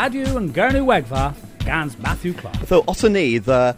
Radio 0.00 0.38
and 0.38 0.54
Gernewegva, 0.54 1.34
Gans 1.58 1.98
Matthew 1.98 2.32
Clark. 2.32 2.56
So 2.68 2.82
Otani, 2.84 3.44
the 3.44 3.76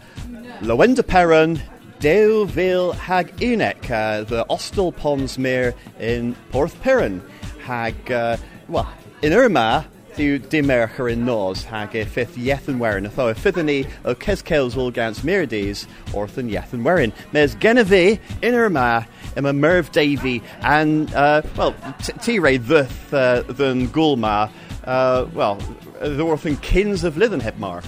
Lowender 0.61 1.03
Peran, 1.03 1.61
Deuville 1.99 2.93
hag 2.93 3.35
Unek, 3.41 3.91
uh, 3.91 4.23
the 4.23 4.45
Ostel 4.45 4.95
Ponsmere 4.95 5.75
in 5.99 6.33
Porth 6.49 6.79
Perron, 6.81 7.21
hag, 7.65 8.09
uh, 8.09 8.37
well, 8.69 8.89
in 9.21 9.33
Irma, 9.33 9.85
the 10.15 10.39
Dimercher 10.39 11.11
in 11.11 11.25
Nos, 11.25 11.65
hag 11.65 11.93
e 11.93 12.05
fifth 12.05 12.37
Yethan 12.37 12.77
Werin, 12.77 13.05
atho 13.05 13.29
e 13.29 13.37
fithani 13.37 13.89
o 14.05 14.15
Keskels 14.15 14.77
will 14.77 14.91
gans 14.91 15.19
Mirides, 15.23 15.87
orthan 16.11 16.49
Yethan 16.49 16.83
Werin. 16.83 17.11
Mes 17.33 17.53
Genevieve 17.55 18.17
in 18.41 18.53
Irma, 18.53 19.05
Emma 19.35 19.51
Merv 19.51 19.91
Davy, 19.91 20.41
and, 20.61 21.13
uh, 21.15 21.41
well, 21.57 21.75
T-Ray 22.21 22.55
the, 22.55 22.89
uh, 23.11 23.41
than 23.51 23.89
Gulma, 23.89 24.49
uh, 24.85 25.25
well, 25.33 25.59
the 26.03 26.23
orthan 26.23 26.61
Kins 26.61 27.05
of 27.05 27.15
Lithenhepmar. 27.15 27.83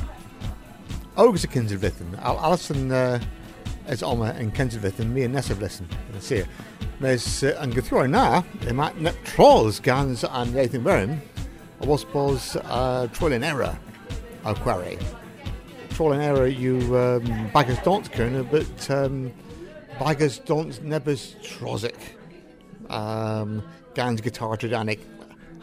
Ogus 1.18 1.44
y 1.44 1.50
cyns 1.52 1.72
i'r 1.72 2.20
Al 2.24 2.40
Alison 2.40 2.92
uh, 2.92 3.20
is 3.90 4.04
oma 4.04 4.34
yn 4.40 4.54
cyns 4.56 4.78
i'r 4.80 5.06
mi 5.12 5.26
yn 5.28 5.36
nesaf 5.36 5.60
listen. 5.60 5.88
Yn 6.14 6.22
sir. 6.24 6.48
Mes 7.04 7.44
uh, 7.44 7.52
yn 7.60 7.76
gythro 7.76 8.06
na, 8.08 8.42
yma 8.72 8.94
net 9.04 9.20
trolls 9.26 9.82
gans 9.82 10.24
an 10.24 10.54
Nathan 10.54 10.84
Byrne, 10.84 11.22
a 11.82 11.86
was 11.86 12.06
bos 12.06 12.56
uh, 12.56 13.08
troll 13.12 13.34
in 13.34 13.44
error 13.44 13.78
o 14.46 14.54
quarry. 14.56 14.98
Troll 15.90 16.14
in 16.14 16.22
error 16.22 16.48
you 16.48 16.80
um, 16.98 17.50
baggers 17.54 17.80
don't 17.84 18.10
kerner, 18.14 18.44
but 18.44 18.90
um, 18.90 19.32
baggers 20.00 20.40
don't 20.40 20.82
nebus 20.84 21.36
trozic. 21.44 22.16
Um, 22.90 23.62
gans 23.94 24.22
guitar 24.22 24.56
tridanic 24.56 25.00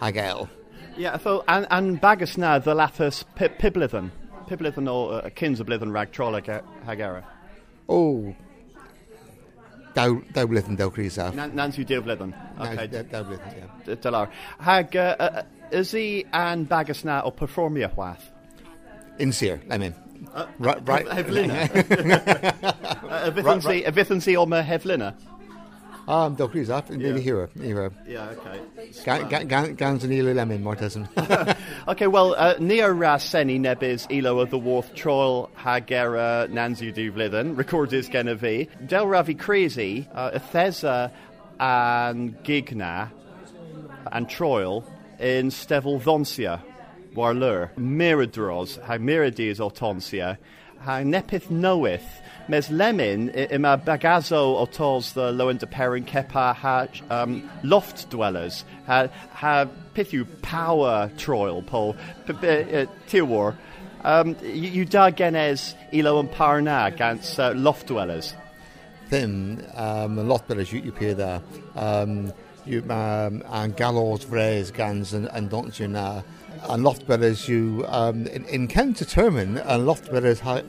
hagel. 0.00 0.50
Yeah, 0.96 1.16
so, 1.18 1.44
and, 1.48 1.66
and 1.70 2.00
bagus 2.00 2.36
na 2.36 2.58
the 2.58 2.74
lathus 2.74 3.24
piblithen. 3.36 4.10
Piblithen 4.46 4.88
o 4.88 5.08
uh, 5.08 5.30
kins 5.30 5.60
o 5.60 5.64
blithen 5.64 5.92
rag 5.92 6.12
troll 6.12 6.32
hagera. 6.32 7.24
O, 7.88 8.34
daw, 9.94 10.20
daw 10.32 10.46
blithen 10.46 10.76
daw 10.76 10.90
crisa. 10.90 11.32
Nans 11.34 11.78
yw 11.78 11.86
diw 11.86 12.02
blithen. 12.02 12.34
Okay. 12.60 12.86
Daw 12.86 13.24
yeah. 13.30 13.94
Dylar. 13.96 14.30
Hag, 14.60 14.96
uh, 14.96 15.16
uh, 15.18 15.42
is 15.70 15.92
he 15.92 16.26
an 16.32 16.64
bagus 16.64 17.04
na 17.04 17.22
o 17.24 17.30
performia 17.30 17.94
wath? 17.96 18.30
In 19.18 19.32
sir, 19.32 19.60
I 19.70 19.78
mean. 19.78 19.94
Uh, 20.34 20.46
right, 20.58 20.86
right. 20.86 21.06
Heflina. 21.06 21.68
A 23.10 23.92
fythyn 23.92 24.22
si 24.22 24.36
o 24.36 24.46
me 24.46 24.62
heflina? 24.62 25.14
Um, 26.08 26.34
Del 26.34 26.48
Cruz, 26.48 26.68
yeah. 26.68 27.16
hero, 27.16 27.48
hero. 27.60 27.90
Yeah, 28.06 28.34
okay. 29.04 29.74
Gans 29.74 30.04
and 30.04 30.12
Elo 30.12 30.32
Lemon, 30.32 30.62
Mortism. 30.64 31.06
okay, 31.88 32.06
well, 32.08 32.34
uh, 32.36 32.54
Neo 32.58 33.18
Seni 33.18 33.58
Nebis 33.58 34.06
Elo 34.10 34.40
of 34.40 34.50
the 34.50 34.58
Worth 34.58 34.94
Troil 34.94 35.50
Hagera 35.56 36.48
Nanzu 36.50 36.92
Duvlithen, 36.92 37.56
recorded 37.56 38.04
Genevi, 38.06 38.68
Del 38.86 39.06
Ravi 39.06 39.34
Crazy, 39.34 40.08
uh, 40.12 40.38
and 41.60 42.42
Gigna 42.42 43.10
and 44.10 44.28
Troil 44.28 44.84
in 45.20 45.50
Stevel 45.50 46.00
Vonsia, 46.00 46.60
Warlur, 47.14 47.70
Miradros, 47.76 48.82
Hag 48.82 49.00
Mirades 49.00 49.58
Otonsia, 49.58 50.38
Hag 50.84 51.06
Nepith 51.06 51.48
Knoweth, 51.48 52.20
mes 52.48 52.68
lemon 52.68 53.28
ima 53.30 53.78
bagazo 53.78 55.14
the 55.14 55.32
lowen 55.32 55.58
de 55.58 55.66
perin 55.66 56.04
kepa 56.04 56.54
ha 56.54 56.86
um, 57.08 57.48
loft 57.62 58.10
dwellers. 58.10 58.64
Ha 58.86 59.06
ha 59.30 59.66
pithu 59.94 60.26
power 60.42 61.08
troil 61.16 61.62
pol 61.62 61.94
tiwar 62.26 63.56
um, 64.04 64.36
you 64.42 64.84
da 64.84 65.10
genes 65.10 65.74
ilo 65.92 66.18
and 66.18 66.30
parna 66.30 66.88
against 66.88 67.38
uh, 67.38 67.52
loft 67.54 67.86
dwellers? 67.86 68.34
Then 69.08 69.64
um, 69.74 70.16
loft 70.28 70.48
dwellers 70.48 70.72
you, 70.72 70.88
appear 70.88 71.14
there. 71.14 71.42
Um, 71.76 72.32
you 72.66 72.82
um, 72.90 73.42
and 73.46 73.76
gallows 73.76 74.24
vres 74.24 74.72
gans 74.72 75.12
and, 75.12 75.28
and 75.32 75.48
don't 75.50 75.78
you 75.78 75.88
na 75.88 76.22
and 76.68 76.84
loft 76.84 77.06
dwellers 77.06 77.48
you 77.48 77.84
um, 77.88 78.26
in, 78.26 78.44
in 78.46 78.68
can 78.68 78.92
determine 78.92 79.58
and 79.58 79.86
loft 79.86 80.06
dwellers 80.06 80.40
ha 80.40 80.62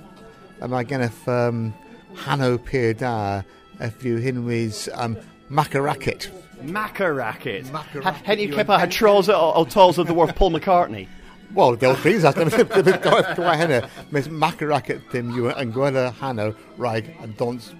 Am 0.62 0.74
I 0.74 0.86
going 0.86 1.10
to 1.10 1.32
um, 1.32 1.74
Hanno 2.16 2.58
Pier 2.58 2.94
Da 2.94 3.42
if 3.82 4.06
you 4.06 4.18
hinwys 4.18 4.88
um, 4.98 5.18
Macaracket. 5.52 6.30
Macaracket? 6.64 7.66
Macaracket. 7.66 8.14
Henny 8.24 8.48
Kipper 8.48 8.78
had 8.78 8.90
trolls 8.90 9.28
o 9.28 9.66
tolls 9.66 9.98
of 9.98 10.08
the 10.08 10.14
worth 10.14 10.36
Paul 10.36 10.52
McCartney. 10.52 11.08
Wel, 11.54 11.76
del 11.76 11.96
ffris 11.96 12.24
at 12.24 12.36
gwa 12.36 13.56
hynny. 13.60 13.88
Mes 14.12 14.28
Macaracket 14.28 15.04
dim 15.12 15.34
yw 15.36 15.52
yn 15.52 15.74
gwella 15.76 16.14
Hanno 16.22 16.56
rhaid 16.80 17.12
yn 17.22 17.36
dons, 17.38 17.74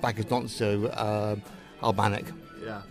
back 0.00 0.18
as 0.18 0.24
dons 0.24 0.54
so 0.54 0.86
uh, 0.86 1.36
Albanic. 1.82 2.24
Yeah 2.64 2.82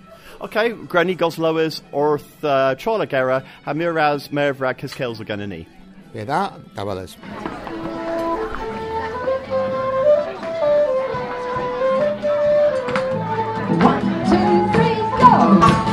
okay, 0.42 0.70
Granny 0.72 1.16
Goslower's 1.16 1.82
Orth 1.92 2.44
uh, 2.44 2.76
Chorlagera, 2.76 3.46
Hamiraz 3.66 4.32
gonna 5.26 5.48
need. 5.48 5.68
Yeah, 6.14 6.24
that, 6.26 6.76
that 6.76 6.86
was. 6.86 7.16
One, 13.80 14.02
two, 14.26 14.74
three, 14.74 14.96
go! 15.20 15.89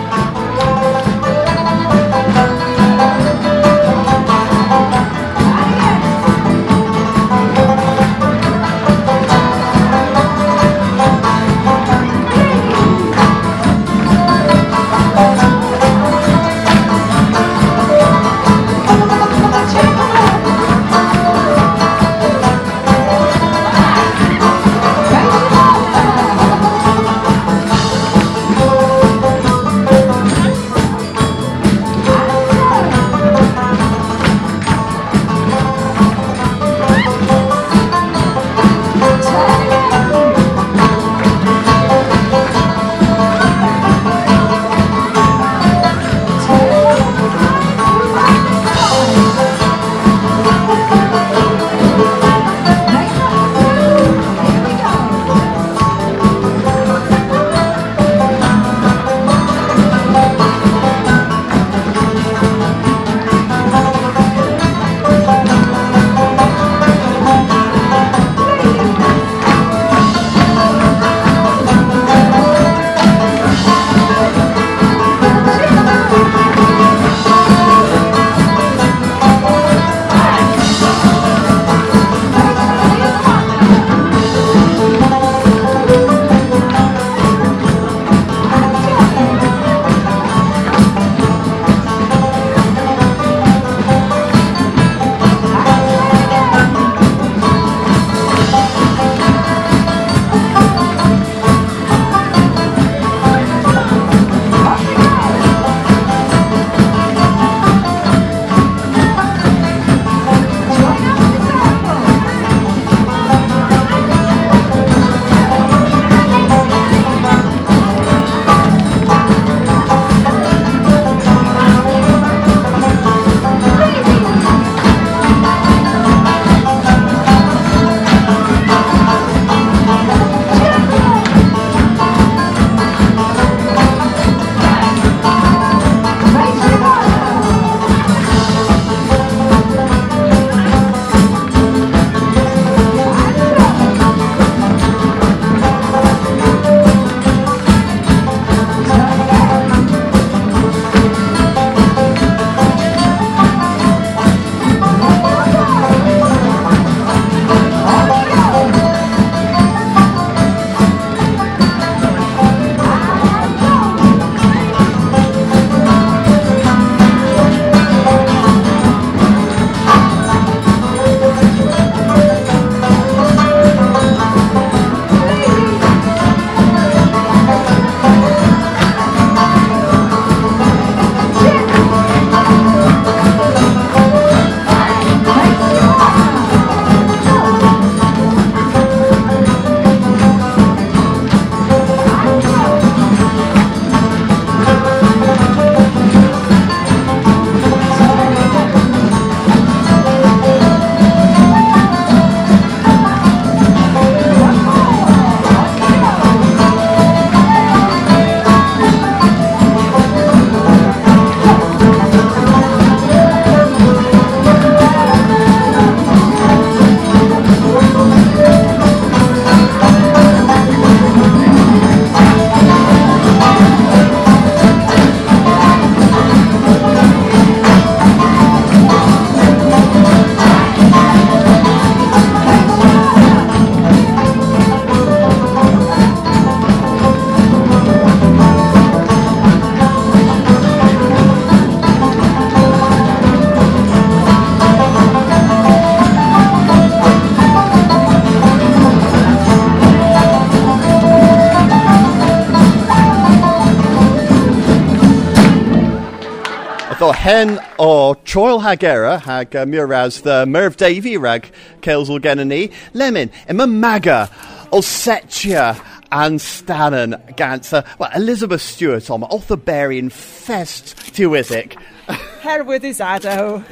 Hen 257.27 257.59
o 257.81 258.15
Troil 258.15 258.61
Hagera 258.61 259.21
hag 259.21 259.57
uh, 259.57 259.65
Muraz 259.65 260.23
the 260.23 260.47
Merv 260.47 260.77
Davy 260.77 261.17
rag 261.17 261.51
Kelsel 261.81 262.21
Genany 262.21 262.73
Lemon 262.95 263.33
Emma 263.49 263.67
Maga 263.67 264.31
Olsetia 264.71 265.77
and 266.13 266.39
Stannon 266.39 267.21
gant 267.35 267.73
uh, 267.73 267.83
well, 267.99 268.13
Elizabeth 268.15 268.63
Stewart 268.63 269.11
on 269.11 269.23
Berrien 269.57 270.09
Fest 270.09 270.95
Tiwisic 271.15 271.77
Herwydd 272.07 272.85
Usado. 272.85 273.65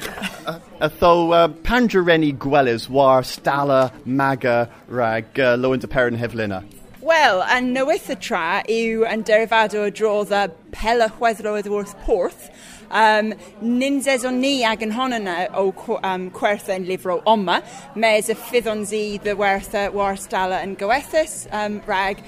Atho 0.80 1.32
uh, 1.32 1.46
Panjareni 1.46 2.36
Gwelys 2.36 2.88
war 2.88 3.22
Stala 3.22 3.92
Maga 4.04 4.68
rag 4.88 5.26
uh, 5.38 5.56
Lowen 5.56 5.78
de 5.78 5.86
Perin 5.86 6.18
Hevlina 6.18 6.64
Wel, 7.04 7.42
yn 7.52 7.66
newydd 7.74 8.06
y 8.08 8.14
tra 8.16 8.62
yw 8.64 9.02
yn 9.04 9.22
derifado 9.28 9.82
o 9.84 9.90
y 10.24 10.44
pela 10.72 11.10
chweddroedd 11.12 11.66
wrth 11.68 11.92
porth. 12.06 12.46
Um, 12.90 13.34
Ninzes 13.62 14.24
o 14.24 14.30
ni 14.30 14.64
ag 14.64 14.82
yn 14.82 14.92
hon 14.92 15.14
o 15.14 15.66
um, 16.02 16.30
yn 16.30 16.86
lifro 16.88 17.22
oma, 17.26 17.62
mes 17.94 18.28
y 18.28 18.34
ffyddon 18.34 18.84
zi 18.86 19.18
dy 19.18 19.34
wertha 19.34 19.90
war 19.92 20.16
stala 20.16 20.62
yn 20.62 20.76
gywethus, 20.76 21.46
um, 21.52 21.80
rag 21.86 22.22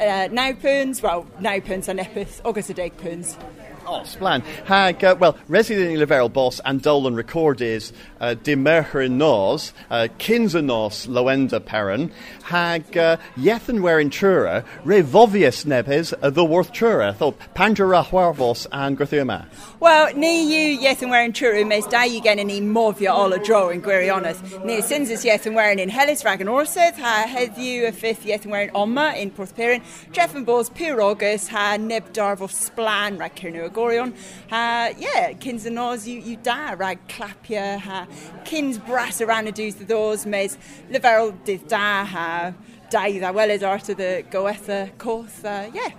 uh, 0.00 0.28
9 0.28 0.56
pwns, 0.62 1.02
wel, 1.02 1.26
9 1.40 1.60
pwns 1.66 1.88
a 1.88 1.94
nepeth, 1.94 2.40
ogos 2.44 2.70
y 2.70 2.74
10 2.74 2.96
pwns. 3.00 3.36
Oh, 3.84 4.02
splan. 4.04 4.42
Hag, 4.64 5.02
uh, 5.02 5.16
well, 5.18 5.36
resident 5.48 5.90
i 5.90 5.96
leferol 5.98 6.32
bos 6.32 6.60
and 6.64 6.82
dolan 6.82 7.16
recordis 7.16 7.92
uh, 8.22 8.34
dimercher 8.36 9.10
nos, 9.10 9.72
uh, 9.90 10.06
kins 10.16 10.54
nos 10.54 11.06
loenda 11.06 11.62
peron, 11.62 12.10
hag 12.44 12.96
uh, 12.96 13.16
yethan 13.36 13.80
werin 13.80 14.10
trura, 14.10 14.64
re 14.84 15.02
vovius 15.02 15.66
nebes 15.66 16.14
the 16.32 16.44
worth 16.44 16.72
trura, 16.72 17.16
tho 17.18 17.32
panjara 17.54 18.06
huarvos 18.06 18.66
and 18.70 18.96
gwerthiuma. 18.96 19.46
Well, 19.80 20.14
ni 20.14 20.72
you 20.72 20.78
yethan 20.78 21.10
werin 21.10 21.32
trura, 21.32 21.66
mes 21.66 21.86
da 21.88 22.04
you 22.04 22.22
gen 22.22 22.38
ni 22.46 22.60
movia 22.60 23.10
all 23.10 23.32
a 23.32 23.38
draw 23.38 23.68
in 23.68 23.82
Gwirioneth. 23.82 24.64
Ni 24.64 24.80
sinsis 24.80 25.24
yethan 25.24 25.54
werin 25.54 25.80
in 25.80 25.88
Hellis 25.88 26.22
Ragan 26.22 26.46
Orseth, 26.46 26.94
ha 26.94 27.26
hed 27.26 27.58
you 27.58 27.86
a 27.86 27.92
fifth 27.92 28.24
yethan 28.24 28.52
werin 28.52 28.70
Oma 28.74 29.14
in 29.16 29.32
Porthperin, 29.32 29.82
Jeff 30.12 30.36
and 30.36 30.46
Bos 30.46 30.70
Pyrogus, 30.70 31.48
ha 31.48 31.76
neb 31.76 32.12
darvo 32.12 32.48
splan 32.48 33.18
rag 33.18 33.34
Kirnu 33.34 33.68
agorion. 33.68 34.14
Ha, 34.50 34.90
yeah, 34.96 35.32
nos 35.70 36.06
you, 36.06 36.20
you 36.20 36.36
da 36.36 36.74
rag 36.78 36.98
clapia, 37.08 37.78
ha 37.80 38.06
kins 38.44 38.78
bras 38.78 39.20
around 39.20 39.48
a 39.48 39.52
dws 39.52 39.78
the 39.78 39.84
doors, 39.84 40.26
mes 40.26 40.56
leferol 40.90 41.32
dydd 41.44 41.68
da, 41.68 42.04
ha 42.04 42.52
dau 42.90 43.08
ddawelydd 43.08 43.66
art 43.66 43.88
of 43.88 43.96
the 43.96 44.24
goetha 44.30 44.90
coth, 44.98 45.44
uh, 45.44 45.70
yeah. 45.72 45.90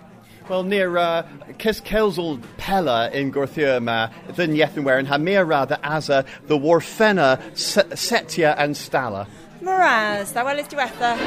Wel, 0.50 0.64
near 0.64 0.98
uh, 0.98 1.24
Cys 1.58 1.82
Kelsel 1.82 2.40
Pella 2.58 3.10
in 3.12 3.32
Gorthia 3.32 3.82
ma, 3.82 4.10
ddyn 4.28 4.56
yethyn 4.58 4.84
werin, 4.84 5.06
ha 5.06 5.18
asa 5.84 6.26
the 6.48 6.58
warfena 6.58 7.40
setia 7.54 8.54
and 8.58 8.76
stala. 8.76 9.28
Moraz, 9.62 10.34
ddawelydd 10.34 10.70
diwetha. 10.70 11.18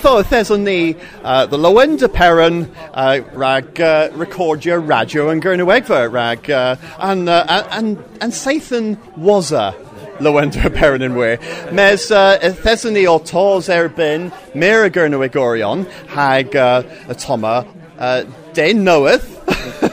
Atho 0.00 0.22
thesson 0.24 0.64
ni 0.64 0.96
uh, 1.22 1.44
the 1.44 1.58
Lowender 1.58 2.08
Peran 2.08 2.74
uh, 2.94 3.20
rag 3.34 3.78
uh, 3.78 4.08
recordia 4.14 4.78
radio 4.78 5.28
and 5.28 5.42
Gernewegva 5.42 6.10
rag 6.10 6.50
uh, 6.50 6.76
and, 6.98 7.28
uh, 7.28 7.68
and, 7.70 7.98
and 8.22 8.32
Sathan 8.32 8.96
waza 9.18 9.74
Lowender 10.16 10.70
Peran 10.70 11.02
in 11.02 11.14
we. 11.14 11.36
Mes 11.70 12.10
uh, 12.10 12.38
thesson 12.38 12.94
ni 12.94 13.06
o 13.06 13.18
tos 13.18 13.68
erbyn 13.68 14.32
Mira 14.54 14.88
Gernewegorion 14.88 15.86
hag 16.06 16.56
uh, 16.56 16.82
atoma 17.06 17.68
uh, 17.98 18.24
den 18.54 18.82
knoweth 18.84 19.39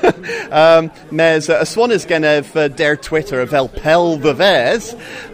um, 0.51 0.91
mes 1.11 1.49
uh, 1.49 1.63
swan 1.65 1.91
is 1.91 2.05
gen 2.05 2.23
of 2.23 2.55
uh, 2.55 2.67
der 2.67 2.95
Twitter 2.95 3.41
of 3.41 3.53
El 3.53 3.69
Pel 3.69 4.17
the 4.17 4.33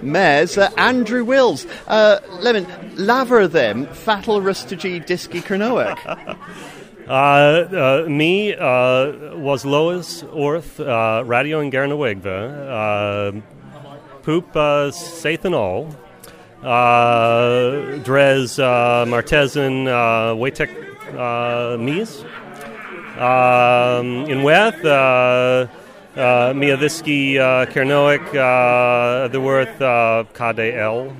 mes 0.01 0.57
uh, 0.57 0.71
Andrew 0.77 1.23
Wills. 1.23 1.65
Uh, 1.87 2.19
Lemon, 2.39 2.67
laver 2.95 3.47
them 3.47 3.85
fatal 3.87 4.41
rustagy 4.41 5.05
disky 5.05 5.41
Kernoek. 5.41 6.37
Uh, 7.07 8.05
uh, 8.05 8.09
me 8.09 8.55
uh, 8.55 9.35
was 9.35 9.65
Lois 9.65 10.23
Orth, 10.23 10.79
uh, 10.79 11.21
Radio 11.25 11.59
and 11.59 11.69
Gernewegva, 11.69 13.33
uh, 13.35 13.41
Poop 14.21 14.55
uh, 14.55 14.89
Sathanol, 14.89 15.93
uh, 16.61 17.99
Drez 18.05 18.57
uh, 18.57 19.03
uh, 19.05 20.33
Waitek 20.33 20.69
uh, 21.09 21.77
Mies. 21.77 22.25
Um, 23.17 24.25
in 24.29 24.43
Weth, 24.43 24.83
uh, 24.83 25.67
uh, 26.15 26.53
Mia 26.55 26.77
Visky 26.77 27.37
uh, 27.39 27.65
uh, 27.65 29.27
the 29.27 29.39
worth 29.41 29.81
uh, 29.81 30.23
Kade 30.33 30.75
L. 30.75 31.15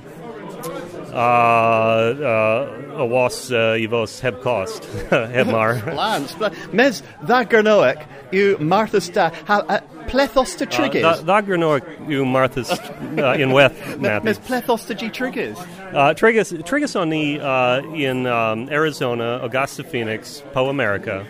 Uh, 1.13 1.15
uh, 1.15 2.97
Awas 2.97 3.51
uh, 3.51 3.77
Evos 3.77 4.19
Hebcost, 4.19 4.81
Hebmar. 5.09 5.93
Lance, 5.95 6.35
mes 6.73 7.03
that 7.23 7.49
Gernoek, 7.49 8.03
you 8.31 8.57
Martha 8.57 8.99
Sta, 8.99 9.31
uh, 9.47 9.79
plethos 10.07 10.57
to 10.57 10.65
triggers. 10.65 11.21
That 11.21 11.45
Kernoik, 11.45 12.09
you 12.09 12.25
Martha's 12.25 12.71
uh, 12.71 13.35
in 13.37 13.51
Weth, 13.51 13.97
Matthew. 13.99 14.25
mes 14.25 14.39
plethos 14.39 14.87
to 14.87 14.95
G 14.95 15.09
triggers. 15.09 15.57
Uh, 15.59 16.15
Trigus, 16.15 16.51
Trigus 16.63 16.99
on 16.99 17.09
the 17.09 17.39
uh, 17.39 17.81
in 17.93 18.25
um, 18.25 18.67
Arizona, 18.69 19.39
Augusta, 19.43 19.83
Phoenix, 19.83 20.43
Po 20.53 20.69
America. 20.69 21.27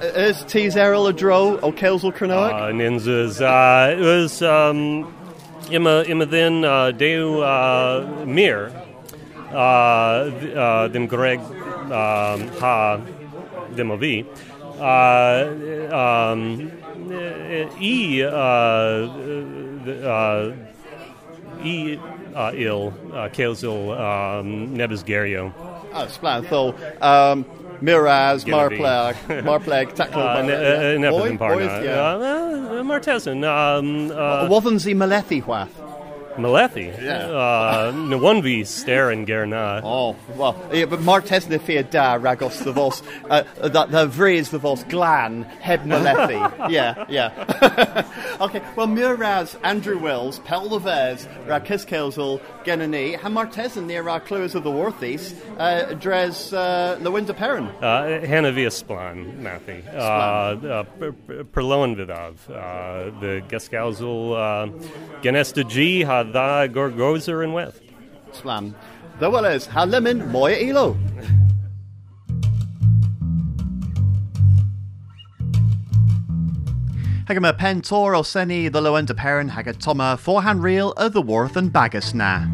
Is 0.00 0.76
Errol 0.76 1.08
a 1.08 1.12
dro 1.12 1.58
o 1.58 1.72
Kelsel 1.72 2.12
Kernoek? 2.12 2.52
Uh, 2.52 2.72
Ninjas. 2.72 3.40
Uh, 3.40 3.92
it 3.92 4.00
was 4.00 4.42
um, 4.42 5.12
Emma 5.70 6.04
Emma 6.06 6.26
then 6.26 6.64
uh, 6.64 6.92
Deu 6.92 7.42
uh, 7.42 8.24
Mir. 8.24 8.72
Uh, 9.50 9.54
uh, 9.54 10.88
dem 10.88 11.06
Greg 11.06 11.40
um, 11.40 12.48
Ha 12.60 13.00
Demovi. 13.74 14.26
Uh, 14.78 15.46
um, 15.94 16.70
E 17.80 18.22
uh, 18.22 18.28
uh, 20.04 20.52
E 21.64 21.98
uh, 22.34 22.52
il 22.54 22.92
uh, 23.12 23.28
Kelsil 23.30 23.90
um, 23.98 24.76
Nebisgario. 24.76 25.52
Splantho. 27.78 27.82
Miraz, 27.82 28.44
Genevieve. 28.44 28.78
Marplag, 28.80 29.14
Marplag, 29.44 29.94
Tackle, 29.94 30.22
Uh, 30.22 30.42
ne- 30.42 30.94
uh, 30.94 30.98
Never 30.98 31.18
Boy- 31.18 31.28
been 31.28 31.36
boys, 31.36 31.68
Parna. 31.68 31.84
yeah. 31.84 32.00
Uh, 32.00 32.80
uh, 32.80 32.82
Martesan. 32.82 33.44
Um, 33.44 34.10
uh, 34.10 34.46
Wasn't 34.48 34.82
Malethi 34.94 35.44
Wath? 35.46 35.70
Malethi. 36.38 36.86
Yeah. 37.02 37.26
Uh, 37.28 37.92
Nwunvi 37.92 38.62
Staren 38.62 39.26
Gerna. 39.26 39.80
Oh, 39.84 40.16
well, 40.36 40.56
yeah, 40.72 40.86
but 40.86 41.00
Martes 41.00 41.48
na 41.48 41.58
fia 41.58 41.82
da 41.82 42.14
ragos 42.14 42.60
the 42.60 42.72
vos, 42.72 43.02
uh, 43.28 43.42
that 43.60 43.90
the 43.90 44.06
vries 44.06 44.50
the 44.50 44.58
vos 44.58 44.84
glan, 44.84 45.42
heb 45.60 45.84
Malethi. 45.84 46.70
yeah, 46.70 47.04
yeah. 47.08 48.06
okay, 48.40 48.62
well, 48.76 48.86
Muraz, 48.86 49.58
Andrew 49.62 49.98
Wills, 49.98 50.38
Pel 50.40 50.68
the 50.68 50.78
Vez, 50.78 51.26
Rakis 51.46 51.86
Kelzel, 51.86 52.40
Genani, 52.64 53.16
ha 53.16 53.28
Martes 53.28 53.76
and 53.76 53.86
near 53.86 54.08
our 54.08 54.20
clues 54.20 54.54
of 54.54 54.64
the 54.64 54.70
Worthies, 54.70 55.34
uh, 55.58 55.94
Dres, 55.94 56.52
uh, 56.52 56.98
Lowender 57.00 57.34
Peran. 57.36 57.68
Uh, 57.82 58.26
Hanna 58.26 58.52
via 58.52 58.68
Splan, 58.68 59.40
Mathi. 59.42 59.86
Uh, 59.94 59.98
uh, 59.98 60.82
Per- 60.84 61.12
Per- 61.12 61.44
Perloan 61.44 61.96
Vidav. 61.96 62.36
Uh, 62.48 63.10
the 63.20 63.42
Gaskauzul 63.48 64.34
uh, 64.36 65.20
Genesta 65.22 65.68
G, 65.68 66.02
Hada 66.28 66.72
Gorgozer 66.72 67.42
and 67.42 67.54
Weth. 67.54 67.80
Slam. 68.32 68.74
The 69.18 69.30
well 69.30 69.46
is, 69.46 69.66
ha 69.66 69.84
lemon, 69.84 70.30
moya 70.30 70.56
elo. 70.68 70.96
Hagama 77.24 77.56
pentor 77.56 78.14
o 78.16 78.22
seni 78.22 78.68
the 78.68 78.80
Lowender 78.80 79.14
Peran 79.14 79.50
haga 79.50 79.72
toma 79.72 80.16
forehand 80.16 80.62
reel 80.62 80.92
of 80.92 81.12
the 81.12 81.22
Worth 81.22 81.56
and 81.56 81.72
Bagus 81.72 82.14
na. 82.14 82.46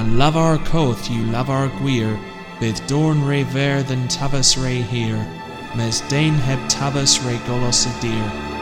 And 0.00 0.18
love 0.18 0.34
our 0.34 0.56
coth 0.56 1.10
you 1.10 1.22
love 1.24 1.50
our 1.50 1.68
gwir, 1.68 2.18
bydd 2.58 2.80
dorn 2.86 3.22
re 3.22 3.42
ver 3.42 3.82
than 3.82 4.08
tabas 4.08 4.56
re 4.56 4.80
here, 4.80 5.26
mes 5.76 6.00
dain 6.08 6.32
heb 6.32 6.58
tabas 6.70 7.22
re 7.26 7.36
golos 7.46 7.84
y. 8.02 8.59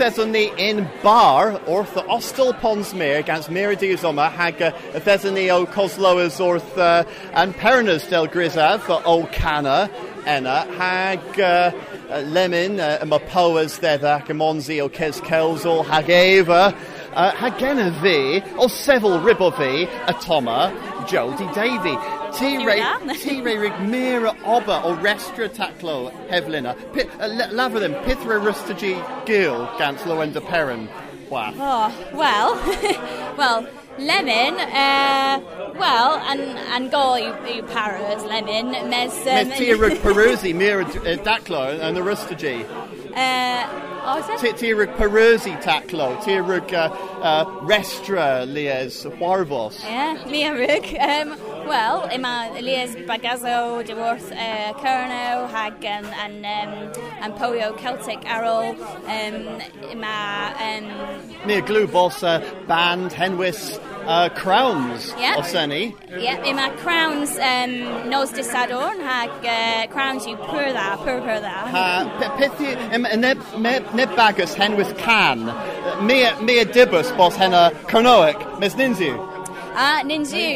Ni 0.00 0.50
in 0.56 0.88
bar 1.02 1.60
wrth 1.66 2.06
Ostel 2.08 2.58
Ponsmere 2.58 3.22
gans 3.22 3.50
Mira 3.50 3.76
Diaz 3.76 4.02
Oma 4.02 4.30
hag 4.30 4.62
uh, 4.62 4.72
y 4.94 5.00
ddethon 5.00 5.34
ni 5.34 5.50
o 5.50 5.66
Coslowers 5.66 6.40
wrth 6.40 6.78
uh, 6.78 7.04
an 7.34 7.52
Perinas 7.52 8.08
del 8.08 8.26
Grisaf 8.26 8.88
o 8.88 9.26
Cana 9.26 9.90
enna 10.24 10.64
hag 10.78 11.20
uh, 11.38 11.70
uh, 12.08 12.20
Lemon 12.20 12.80
uh, 12.80 12.96
ac 13.02 14.28
y 14.30 14.32
Monzi 14.32 14.80
o 14.80 14.88
Ces 14.88 15.20
Celsol 15.20 15.84
hag 15.84 16.08
Eva 16.08 16.74
uh, 17.12 17.30
hag 17.32 17.58
genna 17.58 17.92
fi 18.00 18.40
o 18.56 18.68
sefyl 18.68 19.22
ribo 19.22 19.50
fi 19.50 19.86
y 19.86 20.12
Toma 20.24 20.72
Jody 21.06 21.44
Davy 21.52 22.19
T-Ray, 22.32 22.80
Ti'n 22.80 23.14
T-Ray 23.16 23.58
rig 23.58 23.80
mira 23.80 24.34
oba 24.44 24.82
o 24.84 24.96
restra 24.96 25.48
taclo 25.48 26.12
heflina. 26.28 26.76
Uh, 27.20 27.78
them, 27.78 27.94
pithra 28.04 28.40
rustagy 28.40 29.26
gil 29.26 29.66
gans 29.78 30.00
loen 30.02 30.32
de 30.32 30.40
peron. 30.40 30.88
Wow. 31.28 31.54
Oh, 31.56 32.10
well, 32.12 32.56
well, 33.38 33.68
lemon, 33.98 34.58
uh, 34.58 35.40
well, 35.78 36.16
and 36.26 36.40
and 36.40 36.90
go 36.90 37.14
you, 37.16 37.62
paras 37.64 38.24
lemon, 38.24 38.72
mes, 38.90 39.14
um, 39.18 39.48
Mes 39.48 39.58
tia 39.58 39.76
rug 39.76 39.92
perusi 39.92 40.52
mira 40.54 40.84
uh, 40.84 40.88
daclo 41.22 41.78
and 41.80 41.96
the 41.96 42.00
rustagy. 42.00 42.64
uh, 43.14 43.68
oh, 44.04 44.18
is 44.18 44.42
it? 44.42 44.56
Tia 44.56 44.74
rug 44.74 44.88
perusi 44.96 45.60
taclo, 45.62 46.20
tia 46.24 46.42
rug 46.42 46.74
uh, 46.74 46.88
uh, 47.22 47.44
restra 47.60 48.44
lies 48.52 49.04
huarvos. 49.04 49.84
Yeah, 49.84 50.24
Mia 50.28 50.52
Rug. 50.52 50.84
Um, 50.98 51.49
well, 51.66 52.08
ima 52.12 52.50
Elias 52.56 52.94
Bagazo, 52.94 53.84
de 53.86 53.94
Worth 53.94 54.30
uh, 54.32 54.72
Kerno, 54.74 55.48
Hag 55.50 55.74
um, 55.84 56.04
and 56.06 56.44
um, 56.46 57.02
and 57.20 57.34
Poyo 57.34 57.76
Celtic 57.78 58.24
um, 58.28 59.60
ima 59.90 60.54
um, 60.60 61.46
Near 61.46 61.60
glue 61.62 61.86
boss 61.86 62.22
uh, 62.22 62.40
band 62.66 63.10
Henwis 63.12 63.78
uh, 64.06 64.28
crowns 64.30 65.12
Yeah. 65.18 65.36
of 65.38 65.46
Senny. 65.46 65.94
yeah, 66.08 66.42
ima 66.44 66.74
Crowns 66.78 67.30
um, 67.38 68.08
Nos 68.10 68.30
de 68.32 68.42
Sadorn, 68.42 68.98
Hag 69.00 69.30
uh, 69.44 69.92
Crowns 69.92 70.26
you 70.26 70.36
pur 70.36 70.72
da, 70.72 70.96
pur 70.96 71.20
pur 71.20 71.40
da. 71.40 71.64
Uh, 71.66 72.36
Pithi, 72.38 72.76
neb, 73.18 73.38
neb, 73.58 73.94
neb 73.94 74.08
bagus 74.16 74.54
Henwis 74.54 74.96
can. 74.98 75.48
Uh, 75.48 76.00
Mia, 76.02 76.40
Mia 76.42 76.64
dibus 76.64 77.14
boss 77.16 77.36
henna 77.36 77.70
Carnoic, 77.86 78.58
Mes 78.58 78.74
Ninzu. 78.74 79.29
a 79.74 80.02
ninju 80.04 80.46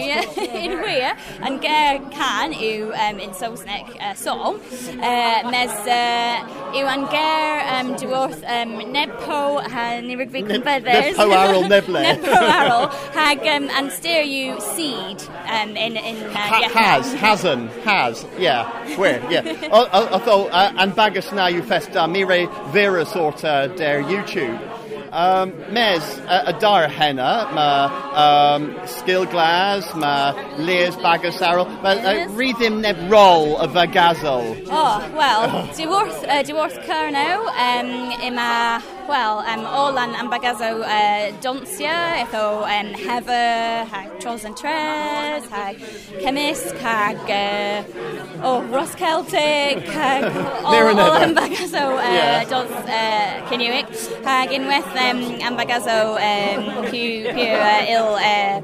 unrhyw 0.64 1.12
yn 1.48 1.58
ger 1.62 2.00
can 2.14 2.54
yw 2.54 2.92
um, 2.92 3.20
in 3.20 3.34
Saesneg 3.36 3.90
uh, 4.00 4.14
sol. 4.14 4.58
Uh, 4.94 5.50
mes 5.50 5.74
uh, 5.90 6.42
yw 6.74 6.90
yn 6.94 7.06
ger 7.12 7.64
um, 7.76 7.92
dywrth 8.00 8.44
um, 8.56 8.76
Nebpo, 8.94 9.40
ha 9.74 9.86
nirig 10.04 10.32
fi 10.34 10.44
cynfedders. 10.48 11.14
Nebpo 11.14 11.28
arol 11.38 11.68
neble. 11.70 12.04
Nebpo 12.08 12.40
arol. 12.58 12.86
Hag 13.16 13.46
um, 13.54 13.70
and 13.78 13.92
steer 13.92 14.24
yw 14.24 14.60
seed 14.74 15.26
um, 15.46 15.76
in, 15.76 15.96
in 15.96 16.22
uh, 16.30 16.36
ha. 16.36 16.62
Has, 16.74 17.12
hasn, 17.14 17.68
has, 17.84 18.26
yeah. 18.38 18.68
Where, 18.96 19.20
yeah. 19.30 19.68
Although, 19.70 20.48
uh, 20.48 20.72
and 20.76 20.94
bagus 20.94 21.32
na 21.32 21.48
yw 21.52 21.62
festa 21.62 22.08
mire 22.08 22.46
vera 22.72 23.06
sorta 23.06 23.72
der 23.76 24.02
YouTube. 24.02 24.73
Um, 25.14 25.52
mes, 25.72 26.02
uh, 26.26 26.42
a 26.46 26.52
dar 26.58 26.88
henna, 26.88 27.48
ma 27.54 28.56
um, 28.56 28.74
skill 28.84 29.24
glass, 29.26 29.94
ma 29.94 30.34
leers 30.58 30.96
bagus 30.96 31.40
arol, 31.40 31.66
but 31.82 31.98
uh, 31.98 32.10
Yes. 32.18 32.30
read 32.32 32.56
him 32.56 32.80
neb 32.80 32.96
roll 33.08 33.56
of 33.58 33.76
a 33.76 33.86
gazo. 33.86 34.42
Oh, 34.68 34.98
well, 35.14 35.68
dywrth, 35.68 36.24
uh, 36.26 36.42
dywrth 36.42 36.82
Cerno, 36.84 37.46
um, 37.46 38.10
yma, 38.26 38.82
well, 39.08 39.38
um, 39.40 39.60
Olan 39.66 40.14
am 40.14 40.30
bagazo 40.30 40.82
uh, 40.82 41.32
donsio, 41.40 41.88
etho 42.22 42.62
um, 42.64 42.94
hefer, 42.94 43.84
hag 43.90 44.20
Trolls 44.20 44.44
and 44.44 44.56
Tres, 44.56 45.46
hag 45.50 45.76
Cymysg, 46.22 46.76
hag, 46.78 47.16
uh, 47.30 48.42
oh, 48.42 48.62
Ross 48.64 48.94
Celtic, 48.94 49.78
hag 49.88 50.24
all, 50.64 50.88
and 50.88 51.00
all 51.00 51.12
am 51.12 51.34
bagazo 51.34 51.98
uh, 51.98 52.02
Yeah. 52.14 52.44
dons 52.44 52.70
uh, 52.70 53.46
Cyniwic, 53.50 53.88
hag 54.24 54.48
unwaith 54.50 54.96
um, 54.96 55.40
am 55.42 55.56
bagazo 55.56 56.16
um, 56.16 56.84
pu, 56.90 57.32
pu 57.34 57.44
uh, 57.44 57.94
il 57.94 58.08
uh, 58.14 58.60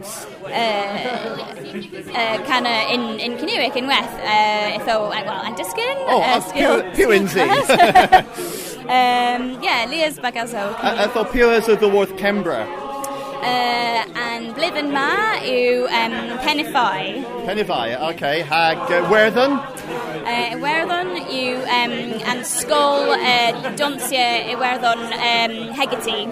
uh, 0.47 1.01
uh, 2.15 2.37
canna 2.47 2.87
in, 2.95 3.21
in 3.21 3.37
Cyniwic 3.39 3.73
unwaith, 3.75 4.15
uh, 4.25 4.85
well, 4.87 5.13
and 5.45 5.57
disgyn, 5.57 5.97
Oh, 6.09 6.23
uh, 6.23 6.41
pu- 6.41 6.83
puinsy. 6.97 8.70
Um, 8.91 9.63
yeah, 9.63 9.87
Leah's 9.89 10.19
Bagazo. 10.19 10.75
I, 10.83 11.05
I 11.05 11.07
thought 11.07 11.33
pio 11.33 11.57
of 11.57 11.79
the 11.79 11.89
Worth 11.89 12.17
Kembra. 12.17 12.67
Uh, 12.67 14.05
and 14.17 14.53
Blithen 14.57 14.93
Ma 14.93 15.39
yw 15.45 15.87
um, 15.87 16.39
Penify. 16.41 17.23
Penify. 17.47 18.11
Okay. 18.15 18.41
Hag 18.41 18.79
uh, 18.79 19.09
Werddon? 19.09 19.53
Uh, 19.53 20.57
Iwerddon 20.57 21.25
yw 21.31 21.61
um, 21.63 22.21
and 22.27 22.45
Skull, 22.45 23.13
uh, 23.13 23.77
Donsia 23.77 24.45
Iwerddon 24.51 24.99
um, 25.13 25.73
Hegarty. 25.73 26.27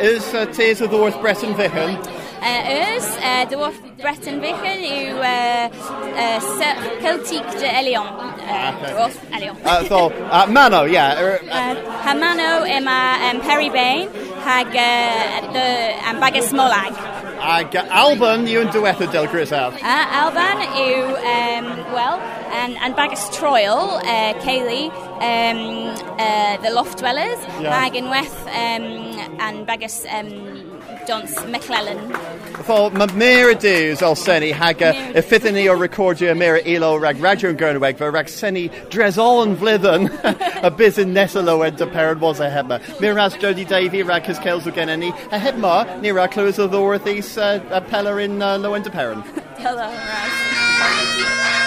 Is 0.00 0.22
uh, 0.32 0.46
Tears 0.46 0.80
of 0.80 0.92
the 0.92 0.98
Worth 0.98 1.20
Breton 1.20 1.54
Vihan? 1.54 1.98
uh, 2.40 2.74
eus, 2.74 3.08
uh, 3.18 3.44
de 3.48 3.56
oort 3.56 3.80
Breton 3.98 4.40
Vichen 4.40 4.82
yw 4.86 5.18
uh, 5.18 5.68
uh, 6.14 6.38
Celtic 7.02 7.46
de 7.58 7.66
Elion. 7.66 8.06
Uh, 8.06 8.46
ah, 8.46 8.74
okay. 8.76 8.92
Elion. 9.36 9.56
uh, 9.64 9.82
so, 9.84 10.10
uh, 10.30 10.46
Mano, 10.46 10.84
ie. 10.86 10.92
Yeah. 10.92 11.38
Uh, 11.58 11.74
ha 12.04 12.14
Mano 12.14 12.64
yma 12.64 12.98
um, 13.30 13.40
Perry 13.40 13.70
Bain 13.70 14.08
hag 14.44 14.68
uh, 14.68 15.52
the, 15.52 15.66
um, 16.08 16.20
Bagas 16.20 16.52
Molag. 16.52 16.94
Ag 17.38 17.74
Alban 17.90 18.46
yw'n 18.46 18.70
diwetha 18.72 19.10
Del 19.10 19.26
Grisaf. 19.28 19.74
Uh, 19.82 20.18
Alban 20.20 20.62
yw, 20.74 21.04
ah, 21.18 21.58
um, 21.58 21.66
well, 21.92 22.18
and, 22.52 22.76
and 22.78 22.94
Bagas 22.94 23.28
Troel, 23.34 23.98
uh, 24.02 24.32
Cayley, 24.40 24.90
um, 25.20 25.94
uh, 26.18 26.56
the 26.62 26.70
Loft 26.70 26.98
Dwellers, 26.98 27.38
Yeah. 27.60 27.74
hag 27.80 27.92
unwaith 27.94 28.36
um, 28.46 29.38
and 29.40 29.66
Bagus 29.66 30.04
um, 30.12 30.80
Dons 31.06 31.34
McClellan. 31.46 32.12
Fo, 32.64 32.90
ma 32.90 33.06
mera 33.14 33.54
dews 33.54 34.02
al 34.02 34.14
seni 34.16 34.50
hag 34.50 34.78
y 34.82 35.22
ffyddyn 35.22 35.54
ni 35.54 35.68
o 35.68 35.74
recordio 35.78 36.34
mera 36.36 36.58
ilo 36.68 36.96
rag 37.00 37.20
radio 37.22 37.50
yn 37.50 37.56
Gernyweg 37.56 37.96
fe 37.98 38.10
rag 38.12 38.28
seni 38.28 38.66
dresol 38.92 39.42
yn 39.46 39.54
flydden 39.60 40.08
y 40.10 40.70
bydd 40.76 41.00
yn 41.04 41.14
nesol 41.16 41.48
o 41.48 41.62
ed 41.64 41.80
y 41.80 41.88
perod 41.94 42.20
was 42.20 42.40
a 42.40 42.50
hebma. 42.50 42.78
Mi 43.00 43.08
ras 43.08 43.34
Jody 43.40 43.64
Davy 43.64 44.02
rag 44.02 44.26
hys 44.28 44.38
caels 44.38 44.66
o 44.66 44.70
gen 44.74 44.92
ni. 45.00 45.10
A 45.32 45.38
hebma, 45.38 45.86
ni 46.02 46.10
rag 46.12 46.30
clywys 46.36 46.58
o 46.58 46.68
ddwrth 46.68 47.08
uh, 47.38 47.60
a 47.74 47.80
peller 47.80 48.20
in 48.24 48.42
uh, 48.42 48.58
Lowen 48.58 48.82
de 48.84 48.90
Peron. 48.90 49.22
Hello, 49.58 49.88
Raz. 49.88 51.57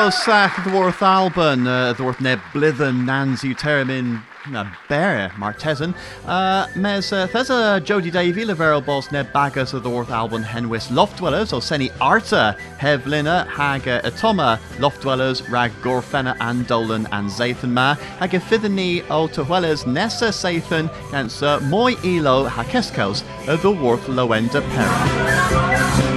Ebos 0.00 0.24
Sach 0.24 0.54
dwarth 0.64 1.02
Alban, 1.02 1.66
uh, 1.66 1.92
dwarth 1.92 2.22
neb 2.22 2.40
blithen 2.54 3.04
nans 3.04 3.44
u 3.44 3.54
termin 3.54 4.22
na 4.48 4.64
bere. 4.88 5.30
Uh, 6.26 6.66
mes 6.74 7.12
uh, 7.12 7.26
thesa 7.26 7.84
Jody 7.84 8.10
Davy 8.10 8.46
leverel 8.46 8.82
bos 8.82 9.12
neb 9.12 9.30
bagas 9.30 9.74
of 9.74 9.82
dwarth 9.82 10.10
Alban 10.10 10.42
henwis 10.42 10.88
loftdwellers 10.90 11.52
o 11.52 11.60
seni 11.60 11.90
arta 12.00 12.56
hevlina 12.78 13.46
haga 13.46 14.00
atoma 14.00 14.58
loftdwellers 14.78 15.42
rag 15.52 15.70
gorfena 15.82 16.34
and 16.40 16.66
dolan 16.66 17.06
and 17.12 17.28
zathan 17.28 17.68
ma 17.68 17.94
haga 18.20 18.40
fithani 18.40 19.04
o 19.10 19.28
tuhwellers 19.28 19.84
nessa 19.84 20.28
sathan 20.32 20.88
gansa 21.10 21.60
moi 21.68 21.94
elo 22.02 22.48
hakeskos 22.48 23.22
the 23.44 23.58
dwarth 23.58 24.06
loenda 24.06 24.62
pera. 24.72 26.10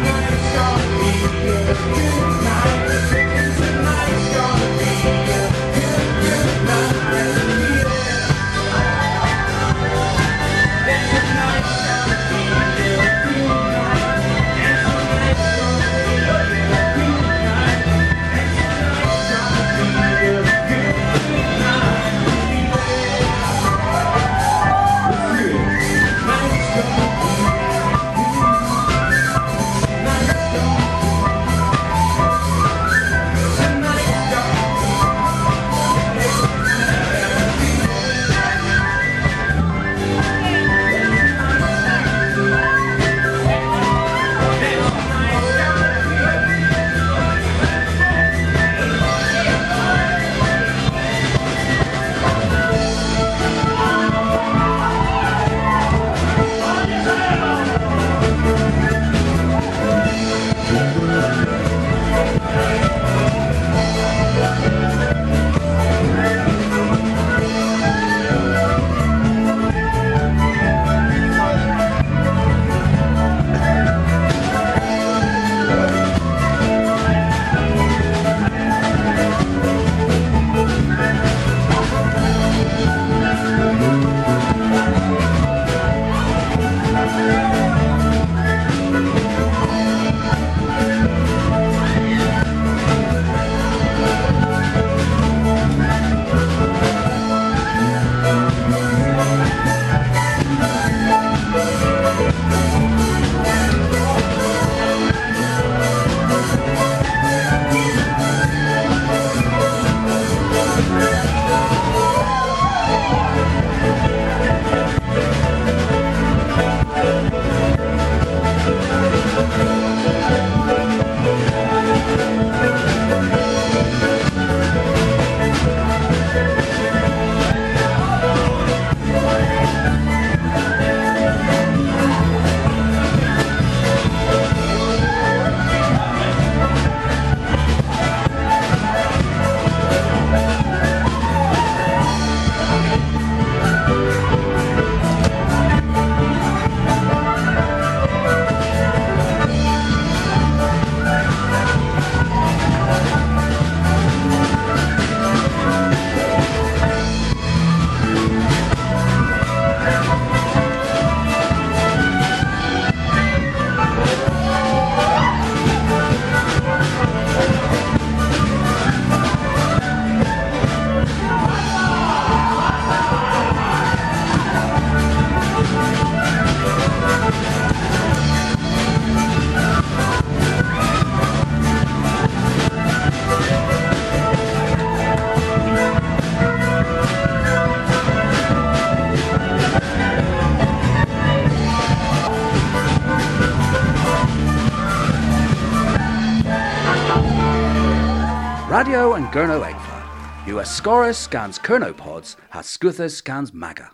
Gernewegva. 199.33 200.45
US 200.53 200.69
Scorus 200.69 201.17
scans 201.17 201.57
Kernopods, 201.57 202.35
has 202.51 202.67
Scuthus 202.67 203.15
scans 203.15 203.51
Maga. 203.51 203.89